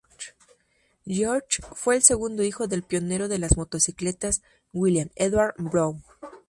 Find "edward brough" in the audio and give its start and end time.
5.13-6.01